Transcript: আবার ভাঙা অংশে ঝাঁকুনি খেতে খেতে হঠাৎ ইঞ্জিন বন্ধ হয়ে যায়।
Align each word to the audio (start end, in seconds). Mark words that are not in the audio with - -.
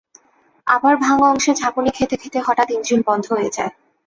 আবার 0.67 0.93
ভাঙা 0.97 1.25
অংশে 1.29 1.51
ঝাঁকুনি 1.55 1.91
খেতে 1.93 2.15
খেতে 2.21 2.39
হঠাৎ 2.39 2.67
ইঞ্জিন 2.71 2.99
বন্ধ 3.07 3.25
হয়ে 3.31 3.49
যায়। 3.49 3.71